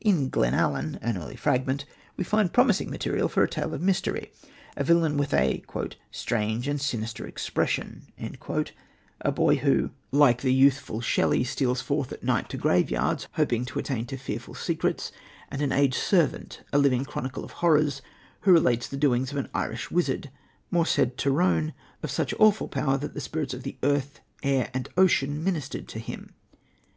[0.00, 1.84] In Glenallan, an early fragment,
[2.16, 4.30] we find promising material for a tale of mystery
[4.76, 5.64] a villain with a
[6.12, 8.06] "strange and sinister expression,"
[9.20, 13.80] a boy who, like the youthful Shelley, steals forth by night to graveyards, hoping to
[13.80, 15.10] attain to fearful secrets,
[15.50, 18.00] and an aged servant, a living chronicle of horrors,
[18.42, 20.30] who relates the doings of an Irish wizard,
[20.72, 25.42] Morshed Tyrone, of such awful power that the spirits of the earth, air and ocean
[25.42, 26.32] ministered to him.